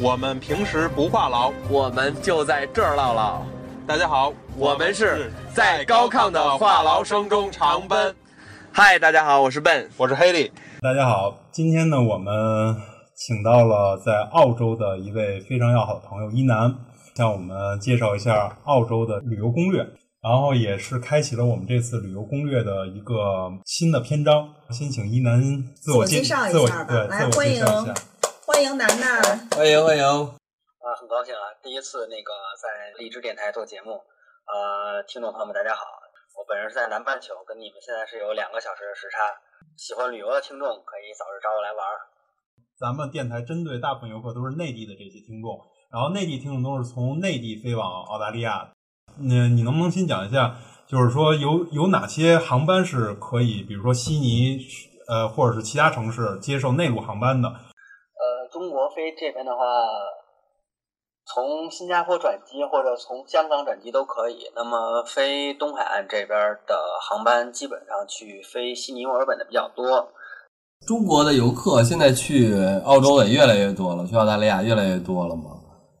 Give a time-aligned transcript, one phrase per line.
[0.00, 3.44] 我们平时不话痨，我们就在这儿唠唠。
[3.84, 8.14] 大家好，我们是在高亢的话痨声中长奔。
[8.70, 10.52] 嗨，大家好，我是 Ben，我是黑利。
[10.80, 12.76] 大家好，今天呢，我们
[13.16, 16.76] 请到了在澳洲的一位非常要好的朋友一楠，
[17.16, 19.84] 向我们介绍一下澳洲的旅游攻略，
[20.22, 24.48] 然后也是开启了我们这次旅游攻略的一个新的篇章。
[24.70, 25.42] 先请一楠
[25.74, 27.64] 自我介绍一下吧，对，来欢迎
[28.48, 29.20] 欢迎楠楠，
[29.52, 34.00] 欢迎欢迎啊，很高兴啊，第一次那个在荔枝电台做节目，
[34.48, 35.84] 呃，听众朋友们大家好，
[36.32, 39.36] 我本人是在南半球，跟你们现在是有两个小时的时差，
[39.76, 42.08] 喜欢旅游的听众可以早日找我来玩儿。
[42.80, 45.60] 咱们电台针对大部分游客都是内地的这些听众，
[45.92, 48.72] 然后内地听众都是从内地飞往澳大利亚。
[49.20, 54.64] 那你能不能先讲一下，就是说有有哪些航班是可以，比如说悉尼，
[55.06, 57.67] 呃，或者是其他城市接受内陆航班的？
[58.90, 59.64] 飞这边的话，
[61.26, 64.50] 从新加坡转机或者从香港转机都可以。
[64.54, 66.76] 那么飞东海岸这边的
[67.08, 70.08] 航班，基本上去飞悉尼、墨尔本的比较多。
[70.86, 75.50] 中国的游客现在去澳洲也越来越多了，去澳大利亚越来越多了嘛。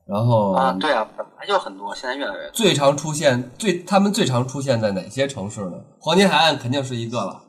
[0.06, 2.50] 然后啊，对啊，本来就很多，现在越来越多。
[2.52, 5.78] 最常出现最他们最常出现在哪些城市呢？
[6.00, 7.42] 黄金海岸肯定是一个了。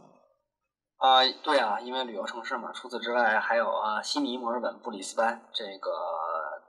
[0.99, 2.71] 啊，对啊，因为旅游城市嘛。
[2.73, 5.91] 除此之外，还有啊，悉尼、墨尔本、布里斯班这个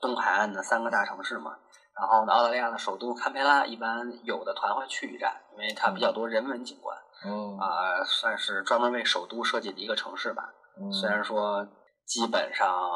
[0.01, 1.57] 东海岸的三个大城市嘛。
[1.99, 6.97] 然后呢，澳大利亚的首都堪培拉一般有的团会去一站，因为它比较多人文景观。
[7.27, 10.49] 嗯啊，算是专门为首都设计的一个城市吧。
[10.81, 11.67] 嗯虽然说
[12.07, 12.89] 基本上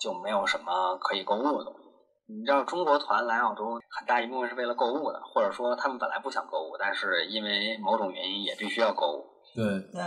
[0.00, 1.80] 就没有什么可以购物的东西。
[2.28, 9.26] 你知道，中国团来澳洲很大一部分是为了购物的，或者说他们本来不想购物，但是因为某种原因也必须要购物。
[9.54, 10.02] 对，对，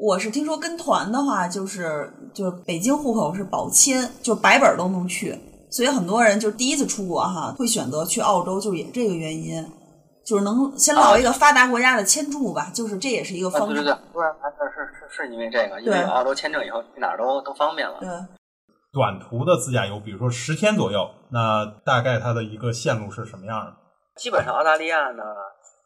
[0.00, 5.38] 我是听说跟团的话，就是就是北京户口是保签，就白本都能去，
[5.70, 9.62] 所以很多人就第一次出国哈，会选择去澳洲，就是也这个原因，
[10.24, 13.74] 就是能先捞一个发达国家的签注吧，就是这也是一个啊，方式。
[13.74, 17.98] 对对对，不然是是是是因为这个，因为有澳洲签证以后，去哪儿都都方便了。
[18.00, 18.08] 对，
[18.94, 23.76] 短途的自驾游，比如说十天左右，那大概它的一个线路是什么样的？
[24.16, 25.22] 基本上澳大利亚呢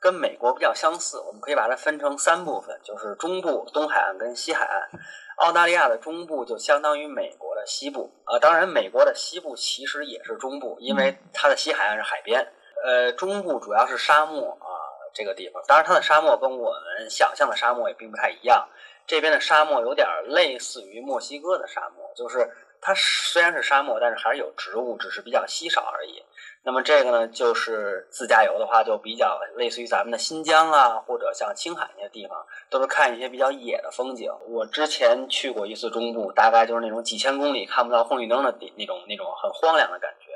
[0.04, 5.00] 跟美国比较相似，我们可以把它分成三部分，就是中部、东海岸跟西海岸。
[5.36, 12.46] 澳大利亚的中部就相当于美国的西部，呃，当然美国的西部其实也是中部，因为它的西海岸是海边。
[12.84, 14.68] 呃，中部主要是沙漠啊、
[15.14, 18.68] 这个地方，当然它的沙漠跟我们想象的沙漠也并不太一样。
[19.06, 22.46] 这边的沙漠有点类似于墨西哥的沙漠，就是
[22.82, 26.22] 它虽然是沙漠，但是还是有植物，只是比较稀少而已。
[26.66, 34.32] 那么这个呢，就是自驾游的话，就比较类似于咱们的新疆啊，或者像青海那些地方，都是看一些比较野的风景。
[34.48, 40.32] 我之前去过一次中部，大概就是那种几千公里看不到红绿灯的地那种那种很荒凉的感觉。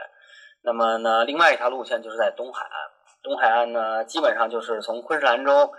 [0.61, 2.73] 那么呢，另外一条路线就是在东海岸，
[3.23, 5.73] 东海岸呢，基本上就是从昆士兰州，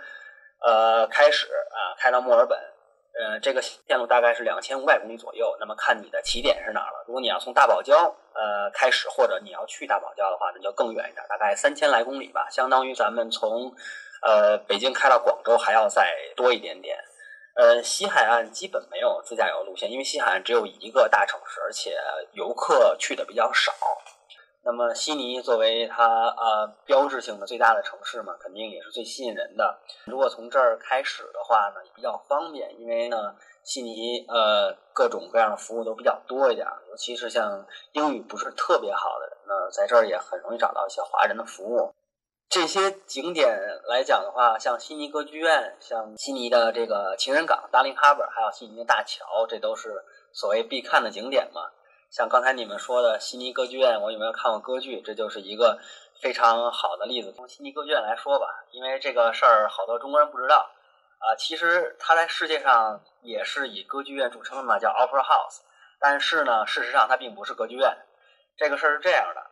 [0.66, 2.58] 呃开始啊、开到墨尔本。
[3.18, 5.56] 呃，这个线路大概是两千五百公里左右。
[5.58, 7.04] 那么看你的起点是哪儿了。
[7.06, 13.74] 如果你要从大堡礁呃开始，或者你要去大堡礁的话，那就更远一点，大概三千来公里吧，相当于咱们从
[14.22, 16.96] 呃北京开到广州还要再多一点点。
[17.56, 21.94] 呃，西海岸基本没有自驾游路线，因为西海岸只有一个大城市，而且
[22.32, 23.72] 游客去的比较少。
[24.62, 29.78] 那么悉尼作为它呃标志性的最大的城市嘛，肯定也是最吸引人的。
[30.04, 33.34] 如果从这儿开始的话呢，也比较方便，因为呢，
[33.64, 41.94] 悉尼呃各种各样的服务都比较多一点，尤其是像英语不是特别好的人呢，在这儿也很容易找到一些华人的服务。
[42.50, 43.48] 这些景点
[43.88, 51.62] 来讲的话，像悉尼歌剧院，像悉尼的这个情人港 （Darling Harbour），还有悉尼的大桥，这都是所谓必看的景点嘛。
[52.10, 55.00] 像刚才你们说的悉尼歌剧院，我有没有看过歌剧？
[55.00, 55.78] 这就是一个
[56.20, 57.32] 非常好的例子。
[57.32, 60.68] 从悉尼歌剧院来说吧，因为这个事儿好多中国人不知道
[61.20, 65.60] 啊、其实它在世界上也是以歌剧院著称的嘛，叫 Opera House。
[66.00, 67.96] 但是呢，事实上它并不是歌剧院。
[68.56, 69.42] 这个事儿是这样的：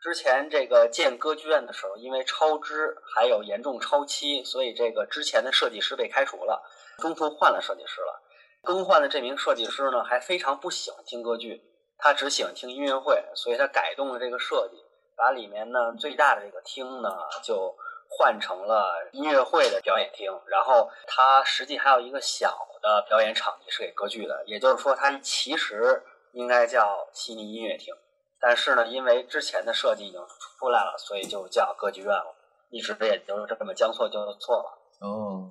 [0.00, 6.62] 之前这个建歌剧院的时候，因为超支还有严重超期，所以这个之前的设计师被开除了，
[6.98, 8.22] 中途换了设计师了。
[8.62, 11.60] 更换的这名设计师呢，还非常不喜欢听歌剧。
[11.98, 14.76] 他只喜欢听音乐会，所以他改动了这个设计，
[15.16, 17.10] 把里面呢最大的这个厅呢
[17.42, 17.74] 就
[18.08, 26.02] 换成了音乐会的表演厅，然后它实际还有一个小的表演场地是给歌剧的，也就是说它其实
[26.32, 27.94] 应该叫悉尼音乐厅，
[28.40, 30.20] 但是呢因为之前的设计已经
[30.58, 32.34] 出来了，所以就叫歌剧院了，
[32.70, 34.78] 一直也就是这么将错就错了。
[35.00, 35.50] 哦，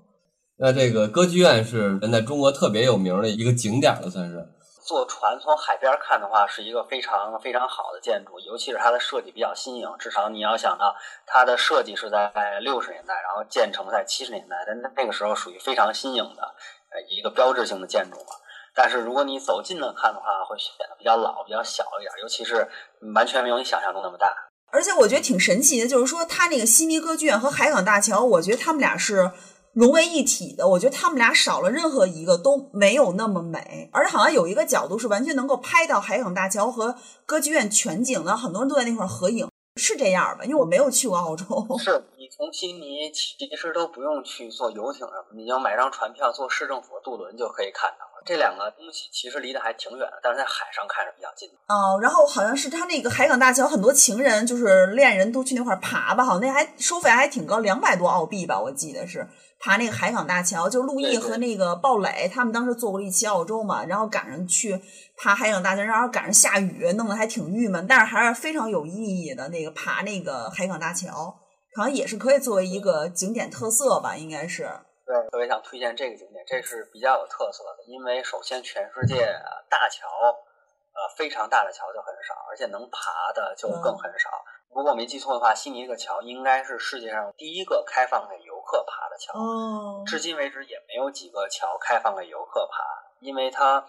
[0.58, 4.48] 那这个歌剧院是在中国特别有名的一个景点了，算是。
[4.86, 9.90] 坐船从海边看的话，是一个非常非常好的建筑，尤其是它的设计比较新颖。
[9.98, 10.96] 至少你要想到
[11.26, 16.44] 它的设计是在六十年代，然后建成在七十年代，但那个时候属于非常新颖的
[16.92, 18.36] 呃一个标志性的建筑嘛。
[18.76, 22.70] 但是如果你走近了看的话，会显得比较老、比较小一点，尤其是
[23.16, 24.32] 完全没有你想象中那么大。
[24.72, 29.32] 而且我觉得挺神奇的，就是说它那个悉尼歌剧院和海港大桥，我觉得他们俩是。
[29.76, 36.96] 融为一体的，我觉得他们俩少了任何一个都没有那么美，而且好像有一个角度是完全能够拍到海港大桥和
[37.26, 40.46] 歌剧院全景的，很多人都在那块儿合影，是这样吧？
[40.46, 41.46] 因为我没有去过澳洲。
[41.78, 48.24] 是你从悉尼其实都不用去坐游艇什么，你要买张船票坐市政府渡轮就可以看到了。
[48.26, 51.48] 这两个东西其实离得还挺远的，但是在海上看着比较近。
[51.68, 59.28] 哦，然后好像是他那个海港大桥，很多情人就是恋人都去那块儿爬吧，好像那还收费还挺高，两百多澳币吧，我记得是
[59.60, 60.68] 爬那个海港大桥。
[60.68, 64.82] 就陆毅和那个鲍蕾他们当时做过一期澳洲嘛，然后赶上去
[65.16, 69.48] 爬海港大桥，然后赶上下雨，弄得还挺郁闷，但是还是非常有意义的。
[69.50, 71.45] 那个爬那个海港大桥，
[71.76, 74.64] 好像也是可以作为一个景点特色吧，应该是。
[75.06, 77.84] 对，特别想推荐这个景点，这是比较有特色的。
[77.86, 79.28] 因为首先，全世界
[79.70, 84.30] 大桥，呃，非常大的桥就很少，而且能爬的就更很少。
[84.74, 89.38] 如果我没记错的话，悉尼这个桥应该是世界上第一个开放给游客爬的桥。
[89.38, 90.04] 哦。
[90.08, 92.84] 至今为止也没有几个桥开放给游客爬，
[93.20, 93.86] 因为它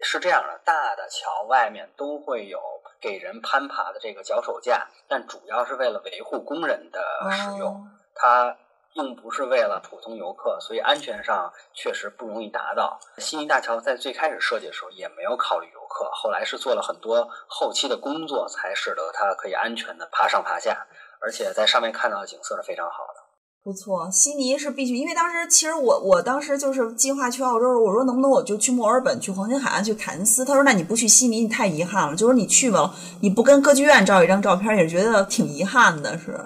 [0.00, 2.60] 是这样的：大的桥外面都会有
[3.00, 7.00] 给人攀爬的这个脚手架，但主要是为了维护工人的
[7.30, 7.88] 使用。
[8.14, 8.56] 它。
[8.96, 12.96] 并不是为了普通游客，所以安全上确实不容易达到。
[13.18, 20.86] 悉尼大桥在最开始设计的时候也没有考虑游客，后来是做了很多后期的工作，才使得它可以安全的爬上爬下，
[21.20, 23.23] 而且在上面看到的景色是非常好的。
[23.64, 30.44] 不错，悉尼是必须，因为当时其实我我当时就是计划去澳洲，我说能不能我就去墨尔本、去黄金海岸、去凯恩斯。
[30.44, 32.14] 他说那你不去悉尼，你太遗憾了。
[32.14, 36.38] 就是你去吧，你不跟歌剧院照一张照片，也觉得挺遗憾的，是。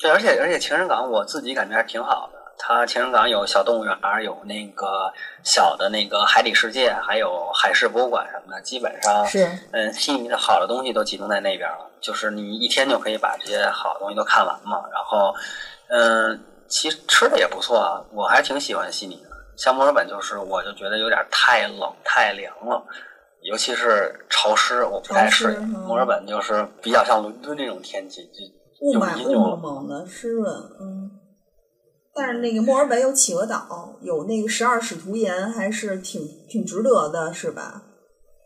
[0.00, 2.38] 对，而且而且情人港我自己感觉还挺好的。
[2.58, 5.12] 它情人港有小动物园，有那个
[5.44, 8.60] 小的那个海底世界，还有海事博物馆什么的。
[8.62, 11.88] 基本上是嗯，悉尼的好的东西都集中在那边了。
[12.00, 14.82] 就是你一天就可以把这些好的东西都看完嘛。
[14.92, 15.32] 然后
[15.88, 19.30] 嗯，其实吃的也不错啊，我还挺喜欢悉尼的。
[19.56, 22.84] 像墨尔本就是，我就觉得有点太冷太凉了，
[23.42, 25.68] 尤其是潮湿，我不太适应。
[25.68, 28.58] 墨尔本就是比较像伦敦那种天气，就。
[28.80, 31.10] 雾霾雾蒙蒙的湿润，嗯，
[32.14, 37.82] 但是那个墨尔本有企鹅岛，有那个十二使徒岩，还是挺挺值得的，是吧？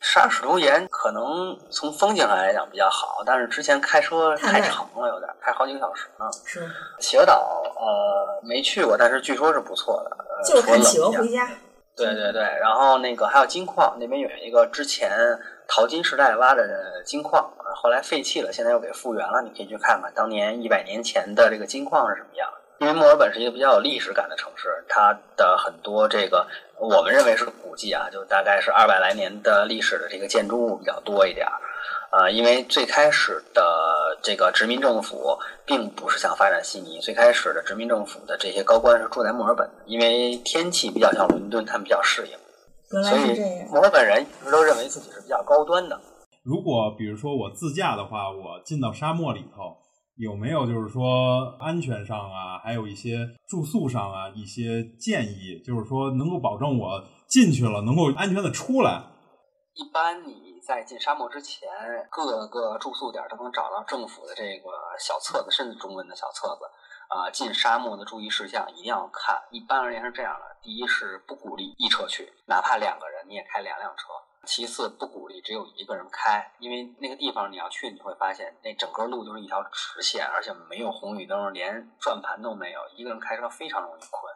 [0.05, 6.29] 十二使徒岩可能从风景上来讲比较好，但是之前开车太长了，有点开好几个小时呢。
[6.45, 6.69] 是
[6.99, 10.17] 企鹅岛，呃，没去过，但是据说是不错的。
[10.45, 11.49] 就是看企鹅回家。
[11.95, 15.13] 对对对，然后那个还有金矿，那边有一个之前
[15.69, 17.49] 淘金时代挖的金矿。
[17.77, 19.41] 后来废弃了，现在又给复原了。
[19.43, 22.49] 你可以去看看当年一百年前的这个金矿是什么样。
[22.83, 26.45] 因为墨尔本是一个比较有历史感的城市，它的很多这个
[26.81, 31.53] 我们认为是古迹啊，就大概是二百来年的历史的这个建筑物比较多一点儿。
[32.11, 42.37] 呃，因为最开始的这个殖民政府并不是想发展悉尼，最开始的殖民政府的这些高官是住在墨尔本，因为天气比较像伦敦，他们比较适应。
[43.05, 45.99] 所以墨尔本人一直都认为自己是比较高端的。
[46.43, 49.79] 如果比如说我自驾的话，我进到沙漠里头，
[50.17, 59.03] 有没有就是说安全上啊，还有一些住宿上啊一些建议，就是说能够保证我进去了能够安全的出来？
[59.75, 61.69] 一般你在进沙漠之前，
[62.11, 66.65] 各个住宿点都能找到政府的这个小册子，甚至中文的小册子。
[67.09, 69.37] 啊，进沙漠的注意事项一定要看。
[69.51, 74.05] 一般而言是这样的：第一是不鼓励一车去，哪怕两个人你也开两辆车。
[74.45, 84.35] 其次，不鼓励只有一个人开，因为那个地方你要去，你会发现那整个路就是一条直线，而且没有红绿灯，连转盘都没有，一个人开车非常容易困。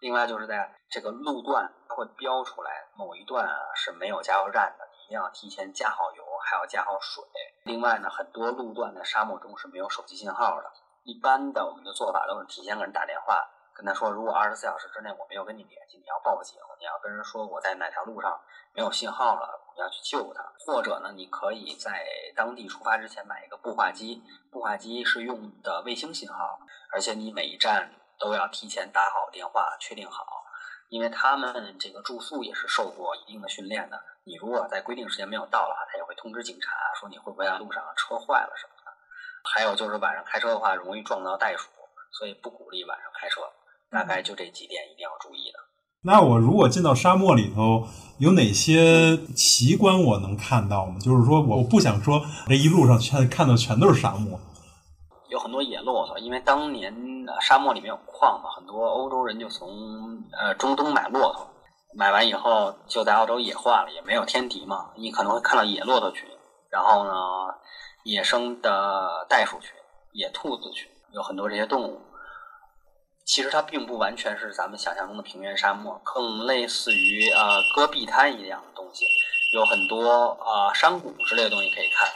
[0.00, 7.24] 另外，就是在这个路段它会标出来某一段啊是没有加油站的，你一定要提前加好油，还要加好水。
[7.64, 10.72] 另外呢，很多路段在沙漠中是没有手机信号的，
[11.02, 13.48] 一般的我们的做法都是提前给人打电话。
[13.74, 18.40] 跟他说，如果二十四小时之内我没有跟你联系，你要报警，你要跟人说我在哪条路上
[18.74, 20.42] 没有信号了，你要去救他。
[20.64, 22.04] 或者呢，你可以在
[22.36, 26.60] 当地出发之前买一个步话机，步话机是用的卫星信号，
[26.92, 30.44] 而且你每一站都要提前打好电话，确定好，
[30.88, 34.02] 因为他们这个住宿也是受过一定的训练的。
[34.24, 38.92] 你如果在规定时间没有到的话，他也会通知警察说你会不会在路上车坏了什么的。
[39.44, 41.68] 还有就是晚上开车的话，容易撞到袋鼠，
[42.12, 43.42] 所以不鼓励晚上开车。
[43.92, 45.58] 大概就这几点一定要注意的。
[46.04, 47.86] 那我如果进到沙漠里头，
[48.18, 50.98] 有哪些奇观我能看到吗？
[50.98, 54.40] 就是说，我不想说这一路上全看到全都是沙漠。
[55.28, 56.92] 有很多野骆驼，因为当年
[57.40, 59.68] 沙漠里面有矿嘛，很多欧洲人就从
[60.32, 61.46] 呃中东买骆驼，
[61.94, 66.28] 买完以后就在澳洲野化了，也没有天敌嘛，你可能会看到野骆驼群，
[66.68, 67.12] 然后呢，
[68.04, 69.70] 野生的袋鼠群、
[70.12, 72.00] 野兔子群，有很多这些动物。
[73.24, 79.04] 其实它并不完全是咱们想象中的平原沙漠，更类似于呃戈壁滩一样的东西，
[79.54, 82.08] 有很多啊山谷之类的东西可以看。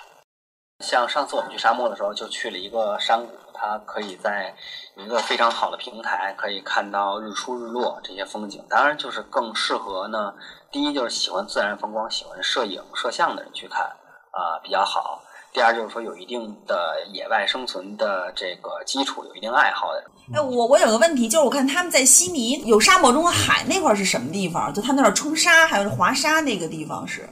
[0.85, 4.55] 像上次我们去沙漠的时候，就去了一个山谷，它可以在
[4.97, 8.63] 一个非常好的平台，可以看到日出日落这些风景。
[8.69, 10.35] 当然，就是更适合呢，
[10.71, 15.23] 第一就是喜欢自然风光、喜欢摄影摄像的人去看啊比较好。
[15.57, 20.05] 第二就是说有一定的野外生存的这个基础，有一定爱好的。
[20.35, 24.71] 哎，我我有个问题，就是我看他们在悉尼有沙漠中的海那块是什么地方？
[24.75, 27.27] 就他那儿冲沙，还有滑沙那个地方是？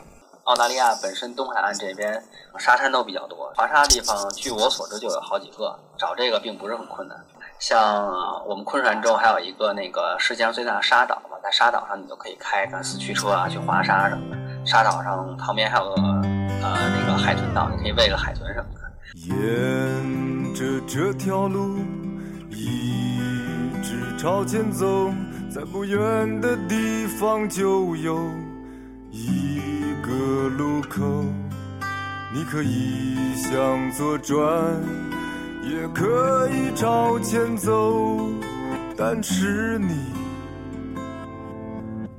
[0.44, 2.24] 澳大利亚本身东海岸这边
[2.58, 7.22] 沙滩都比较多，滑沙的地方据我所知就有好几个，找这个并不是很困难。
[7.58, 8.10] 像
[8.46, 14.66] 我们昆山州还有一个那个世界上最大的沙岛嘛，在沙岛上你就可以开着四驱车啊去滑沙什么的。
[14.66, 15.96] 沙岛上旁边还有个
[16.64, 18.80] 呃那个海豚岛，你可以喂个海豚什么的。
[19.14, 21.76] 沿着这条路
[22.50, 23.18] 一
[23.82, 25.12] 直朝前走，
[25.50, 28.18] 在不远的地方就有
[29.10, 29.60] 一
[30.02, 31.02] 个路口，
[32.32, 34.42] 你可以向左转，
[35.62, 38.26] 也可以朝前走，
[38.96, 39.94] 但是你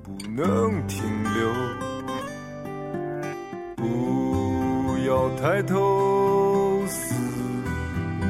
[0.03, 1.51] 不能停留，
[5.36, 7.13] 抬头四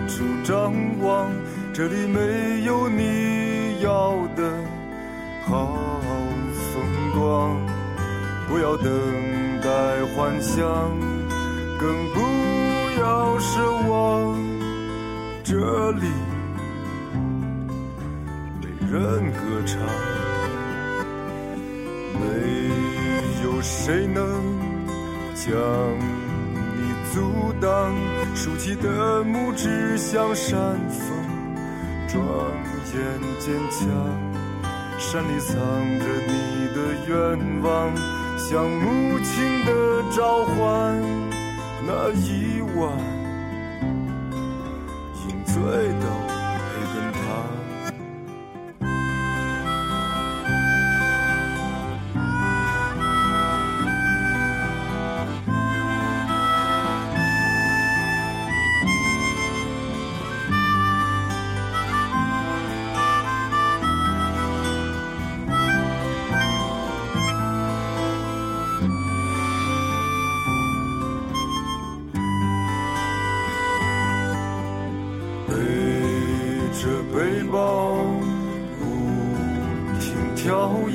[0.08, 1.32] 处张望，
[1.74, 4.52] 这里没有你要的
[5.46, 6.02] 好
[6.74, 6.84] 风
[7.14, 7.56] 光。
[8.48, 8.92] 不要等
[9.62, 9.70] 待
[10.16, 10.66] 幻想，
[11.80, 12.20] 更不
[13.00, 14.38] 要奢望，
[15.44, 16.08] 这里
[18.62, 19.80] 没人歌唱，
[22.20, 22.24] 没
[23.44, 24.24] 有谁能
[25.34, 25.54] 将
[27.16, 27.96] 阻挡。
[28.36, 31.08] 竖起的拇指向山峰，
[32.10, 32.22] 庄
[32.94, 33.00] 严
[33.40, 33.80] 坚强。
[35.00, 35.56] 山里藏
[36.00, 37.16] 着你的愿
[37.62, 37.96] 望。
[38.38, 39.72] 像母亲的
[40.12, 41.02] 召唤，
[41.88, 42.92] 那一晚
[45.24, 46.35] 饮醉的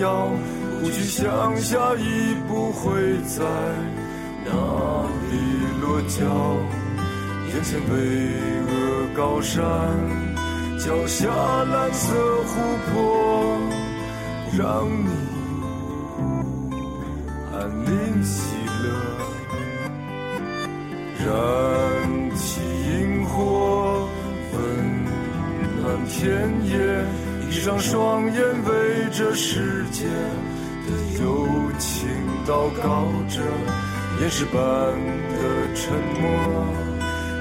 [0.01, 3.45] 跳跃，不去想下一步会在
[4.47, 4.51] 哪
[5.29, 5.37] 里
[5.83, 6.25] 落脚。
[7.49, 7.93] 眼前巍
[8.65, 8.73] 峨
[9.15, 9.63] 高山，
[10.79, 11.29] 脚下
[11.65, 12.15] 蓝色
[12.47, 12.51] 湖
[12.87, 12.97] 泊，
[14.57, 15.11] 让你
[17.53, 18.89] 安宁喜乐。
[21.27, 21.29] 燃
[22.37, 24.09] 起萤火，
[24.55, 24.59] 温
[25.83, 26.25] 暖田
[26.65, 26.73] 野，
[27.51, 28.71] 闭上双眼，为
[29.11, 30.91] 这世界的
[31.21, 31.49] 友
[31.81, 32.09] 情
[32.47, 33.43] 祷告着。
[34.21, 36.23] 岩石般的沉默，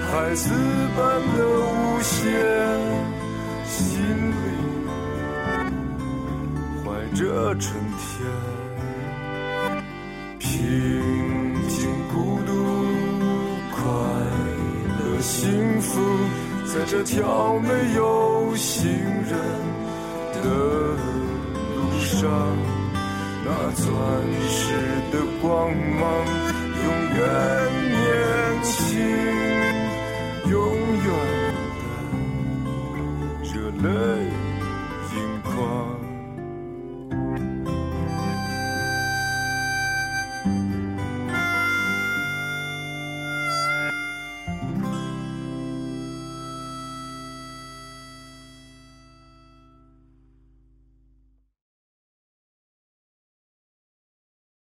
[0.10, 0.50] 孩子
[0.98, 1.06] 般
[1.38, 2.26] 的无邪，
[3.68, 4.02] 心
[4.32, 4.34] 里
[6.84, 8.26] 怀着春天，
[10.40, 10.50] 平
[11.68, 12.52] 静孤独。
[13.72, 13.84] 快
[14.98, 16.02] 乐幸福，
[16.66, 19.38] 在这条没有行人
[20.44, 20.50] 的
[21.76, 22.30] 路上，
[23.46, 23.88] 那钻
[24.50, 24.74] 石
[25.12, 26.04] 的光芒